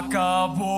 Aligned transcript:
acabou. 0.00 0.69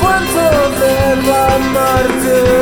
cuánto 0.00 0.42
deba 0.80 1.54
amarte. 1.54 2.61